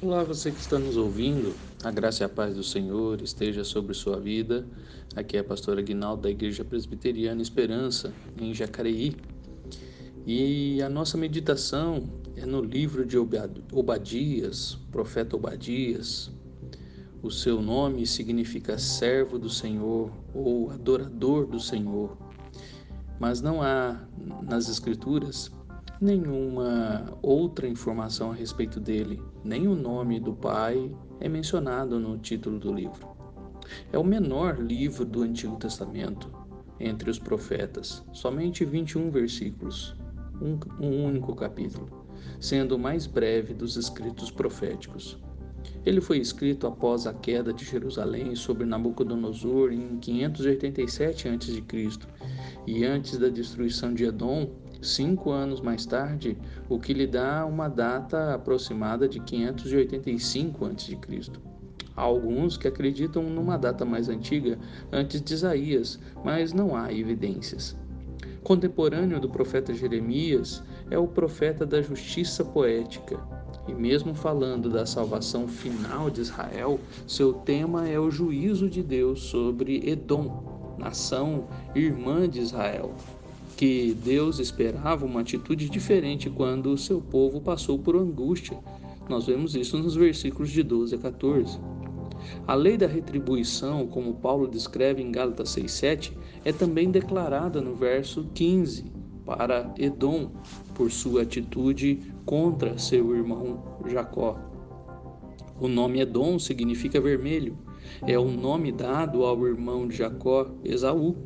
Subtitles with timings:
[0.00, 3.92] Olá, você que está nos ouvindo, a graça e a paz do Senhor esteja sobre
[3.94, 4.64] sua vida.
[5.16, 9.16] Aqui é a pastora Guinaldo da Igreja Presbiteriana Esperança, em Jacareí.
[10.24, 13.18] E a nossa meditação é no livro de
[13.72, 16.30] Obadias, profeta Obadias.
[17.20, 22.16] O seu nome significa servo do Senhor ou adorador do Senhor.
[23.18, 24.00] Mas não há
[24.48, 25.50] nas Escrituras
[26.00, 32.58] nenhuma outra informação a respeito dele, nem o nome do pai é mencionado no título
[32.58, 33.08] do livro.
[33.92, 36.30] É o menor livro do Antigo Testamento
[36.80, 39.96] entre os profetas, somente 21 versículos,
[40.40, 41.88] um, um único capítulo,
[42.40, 45.18] sendo o mais breve dos escritos proféticos.
[45.84, 51.64] Ele foi escrito após a queda de Jerusalém sobre Nabucodonosor em 587 a.C.
[52.66, 54.50] e antes da destruição de Edom
[54.80, 56.36] cinco anos mais tarde,
[56.68, 60.98] o que lhe dá uma data aproximada de 585 a.C.
[61.96, 64.58] Há alguns que acreditam numa data mais antiga,
[64.92, 67.76] antes de Isaías, mas não há evidências.
[68.44, 73.18] Contemporâneo do profeta Jeremias, é o profeta da justiça poética.
[73.66, 79.20] E mesmo falando da salvação final de Israel, seu tema é o juízo de Deus
[79.24, 82.94] sobre Edom, nação irmã de Israel
[83.58, 88.56] que Deus esperava uma atitude diferente quando o seu povo passou por angústia.
[89.08, 91.58] Nós vemos isso nos versículos de 12 a 14.
[92.46, 96.12] A lei da retribuição, como Paulo descreve em Gálatas 6,7,
[96.44, 98.92] é também declarada no verso 15
[99.26, 100.30] para Edom
[100.72, 104.38] por sua atitude contra seu irmão Jacó.
[105.58, 107.58] O nome Edom significa vermelho.
[108.06, 111.16] É o nome dado ao irmão de Jacó, Esaú,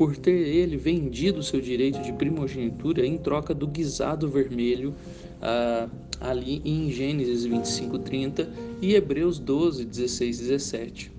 [0.00, 4.94] por ter ele vendido seu direito de primogenitura em troca do guisado vermelho
[5.42, 8.48] ah, ali em Gênesis 25:30
[8.80, 11.12] e Hebreus 12, 16 17.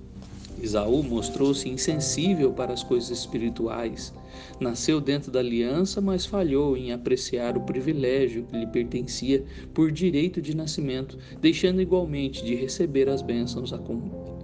[0.63, 4.11] Isaú mostrou-se insensível para as coisas espirituais.
[4.59, 9.43] Nasceu dentro da aliança, mas falhou em apreciar o privilégio que lhe pertencia
[9.75, 13.71] por direito de nascimento, deixando igualmente de receber as bênçãos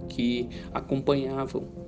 [0.08, 1.87] que acompanhavam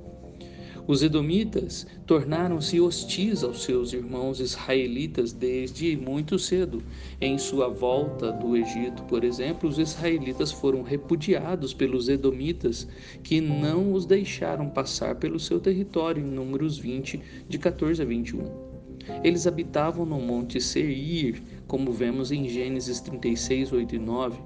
[0.91, 6.83] os edomitas tornaram-se hostis aos seus irmãos israelitas desde muito cedo.
[7.21, 12.89] Em sua volta do Egito, por exemplo, os israelitas foram repudiados pelos edomitas,
[13.23, 18.43] que não os deixaram passar pelo seu território, em Números 20, de 14 a 21.
[19.23, 24.41] Eles habitavam no Monte Seir, como vemos em Gênesis 36, 8 e 9,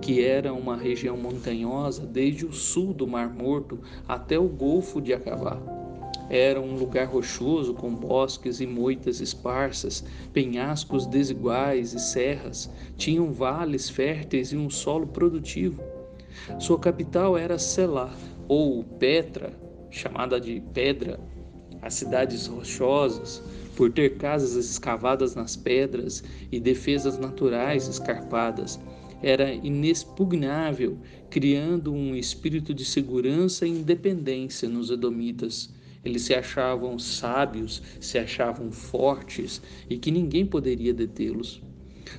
[0.00, 5.12] que era uma região montanhosa desde o sul do Mar Morto até o Golfo de
[5.12, 5.77] Acabá.
[6.30, 13.88] Era um lugar rochoso com bosques e moitas esparsas, penhascos desiguais e serras, tinham vales
[13.88, 15.82] férteis e um solo produtivo.
[16.58, 18.14] Sua capital era Selá,
[18.46, 19.58] ou Petra,
[19.90, 21.18] chamada de Pedra.
[21.80, 23.42] As cidades rochosas,
[23.76, 28.78] por ter casas escavadas nas pedras e defesas naturais escarpadas,
[29.22, 30.98] era inexpugnável,
[31.30, 35.72] criando um espírito de segurança e independência nos edomitas.
[36.04, 41.60] Eles se achavam sábios, se achavam fortes e que ninguém poderia detê-los.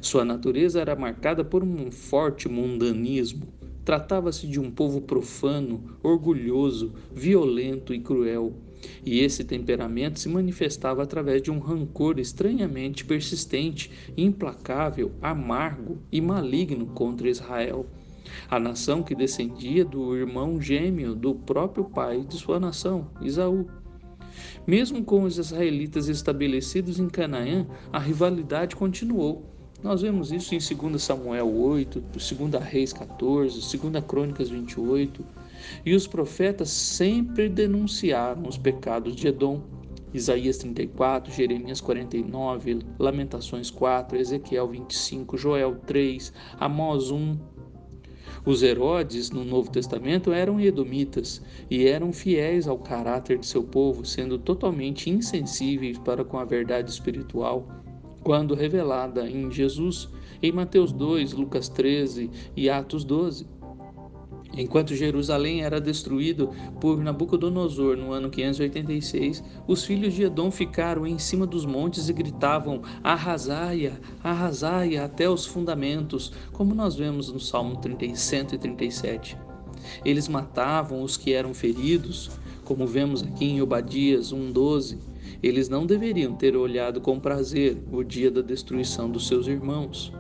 [0.01, 3.47] Sua natureza era marcada por um forte mundanismo.
[3.84, 8.53] Tratava-se de um povo profano, orgulhoso, violento e cruel.
[9.06, 16.85] E esse temperamento se manifestava através de um rancor estranhamente persistente, implacável, amargo e maligno
[16.88, 17.85] contra Israel,
[18.50, 23.68] a nação que descendia do irmão gêmeo do próprio pai de sua nação, Isaú.
[24.66, 29.46] Mesmo com os israelitas estabelecidos em Canaã, a rivalidade continuou.
[29.81, 35.25] Nós vemos isso em 2 Samuel 8, 2 Reis 14, 2 Crônicas 28.
[35.85, 39.62] E os profetas sempre denunciaram os pecados de Edom.
[40.13, 47.38] Isaías 34, Jeremias 49, Lamentações 4, Ezequiel 25, Joel 3, Amós 1,
[48.49, 54.03] os Herodes, no Novo Testamento, eram edomitas e eram fiéis ao caráter de seu povo,
[54.03, 57.67] sendo totalmente insensíveis para com a verdade espiritual,
[58.23, 60.09] quando revelada em Jesus,
[60.41, 63.59] em Mateus 2, Lucas 13 e Atos 12.
[64.57, 66.49] Enquanto Jerusalém era destruído
[66.81, 72.13] por Nabucodonosor no ano 586, os filhos de Edom ficaram em cima dos montes e
[72.13, 73.93] gritavam: Arrasai-a,
[74.23, 77.79] arrasai-a até os fundamentos, como nós vemos no Salmo
[78.16, 79.37] 137.
[80.03, 82.31] Eles matavam os que eram feridos,
[82.66, 84.97] como vemos aqui em Obadias 1:12.
[85.43, 90.11] Eles não deveriam ter olhado com prazer o dia da destruição dos seus irmãos.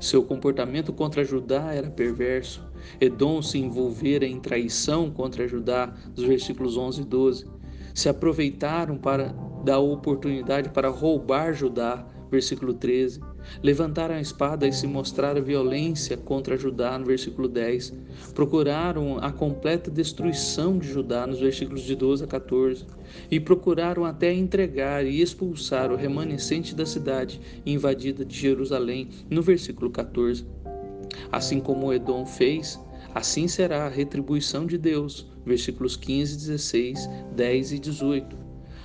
[0.00, 6.76] Seu comportamento contra Judá era perverso Edom se envolvera em traição contra Judá, dos versículos
[6.76, 7.46] 11 e 12.
[7.94, 13.20] Se aproveitaram para da oportunidade para roubar Judá, versículo 13.
[13.62, 17.92] Levantaram a espada e se mostraram violência contra Judá, no versículo 10.
[18.34, 22.86] Procuraram a completa destruição de Judá, nos versículos de 12 a 14.
[23.30, 29.90] E procuraram até entregar e expulsar o remanescente da cidade invadida de Jerusalém, no versículo
[29.90, 30.46] 14.
[31.30, 32.80] Assim como Edom fez,
[33.14, 38.36] assim será a retribuição de Deus, versículos 15, 16, 10 e 18.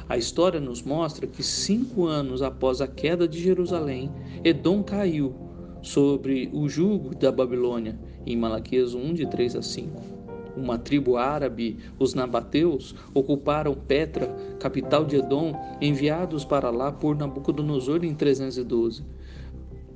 [0.09, 4.09] A história nos mostra que cinco anos após a queda de Jerusalém,
[4.43, 5.35] Edom caiu
[5.81, 10.17] sobre o jugo da Babilônia, em Malaquias 1, de 3 a 5.
[10.55, 14.27] Uma tribo árabe, os nabateus, ocuparam Petra,
[14.59, 19.03] capital de Edom, enviados para lá por Nabucodonosor em 312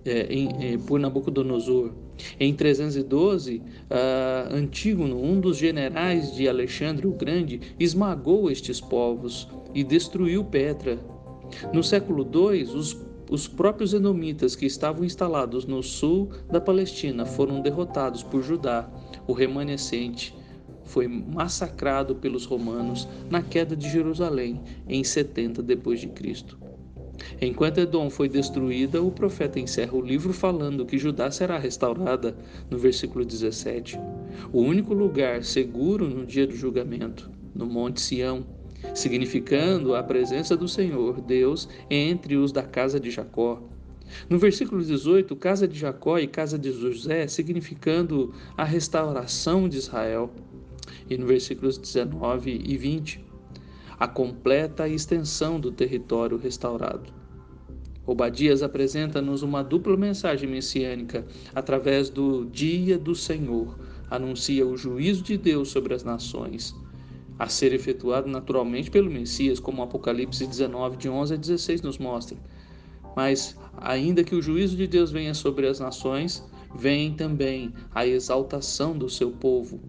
[0.05, 1.91] é, é, por Nabucodonosor.
[2.39, 9.83] Em 312, uh, Antígono, um dos generais de Alexandre o Grande, esmagou estes povos e
[9.83, 10.99] destruiu Petra.
[11.73, 12.97] No século II, os,
[13.29, 18.89] os próprios edomitas que estavam instalados no sul da Palestina foram derrotados por Judá,
[19.27, 20.35] o remanescente
[20.83, 26.59] foi massacrado pelos romanos na queda de Jerusalém em 70 depois de Cristo.
[27.39, 32.35] Enquanto Edom foi destruída, o profeta encerra o livro falando que Judá será restaurada,
[32.69, 33.97] no versículo 17.
[34.51, 38.45] O único lugar seguro no dia do julgamento, no Monte Sião,
[38.93, 43.61] significando a presença do Senhor, Deus, entre os da casa de Jacó.
[44.29, 50.31] No versículo 18, casa de Jacó e casa de José, significando a restauração de Israel.
[51.09, 53.23] E no versículos 19 e 20,
[53.97, 57.20] a completa extensão do território restaurado.
[58.05, 63.77] Obadias apresenta-nos uma dupla mensagem messiânica através do dia do Senhor.
[64.09, 66.75] Anuncia o juízo de Deus sobre as nações,
[67.37, 72.37] a ser efetuado naturalmente pelo Messias, como Apocalipse 19, de 11 a 16 nos mostra.
[73.15, 76.43] Mas, ainda que o juízo de Deus venha sobre as nações,
[76.75, 79.79] vem também a exaltação do seu povo,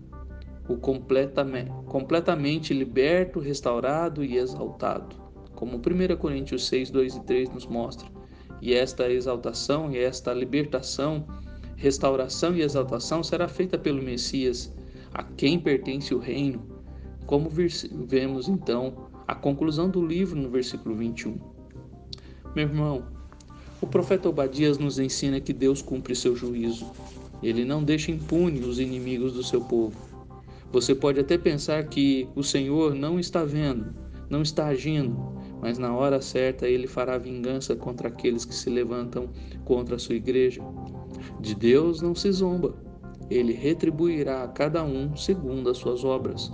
[0.68, 5.21] o completamente, completamente liberto, restaurado e exaltado,
[5.62, 8.08] como 1 Coríntios 6, 2 e 3 nos mostra.
[8.60, 11.24] E esta exaltação e esta libertação,
[11.76, 14.74] restauração e exaltação será feita pelo Messias,
[15.14, 16.66] a quem pertence o reino,
[17.26, 21.38] como vemos então a conclusão do livro no versículo 21.
[22.56, 23.04] Meu irmão,
[23.80, 26.90] o profeta Obadias nos ensina que Deus cumpre seu juízo.
[27.40, 29.96] Ele não deixa impune os inimigos do seu povo.
[30.72, 33.94] Você pode até pensar que o Senhor não está vendo,
[34.28, 39.28] não está agindo, mas na hora certa ele fará vingança contra aqueles que se levantam
[39.64, 40.60] contra a sua igreja.
[41.40, 42.74] De Deus não se zomba,
[43.30, 46.52] ele retribuirá a cada um segundo as suas obras.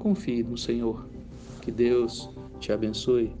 [0.00, 1.08] Confie no Senhor.
[1.62, 3.32] Que Deus te abençoe.